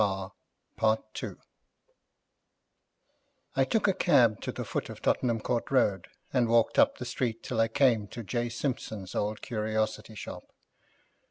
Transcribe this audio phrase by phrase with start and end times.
[0.01, 0.33] I
[3.69, 7.43] took a cab to the foot of Tottenham Court Road, and walked up that street
[7.43, 8.49] till I came to J.
[8.49, 10.45] Simpson's old curiosity shop.